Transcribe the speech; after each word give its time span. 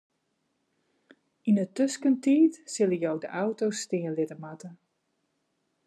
Yn 1.49 1.57
'e 1.59 1.65
tuskentiid 1.75 2.53
sille 2.73 2.97
jo 3.05 3.13
de 3.25 3.29
auto 3.43 3.65
stean 3.83 4.15
litte 4.21 4.37
moatte. 4.43 4.69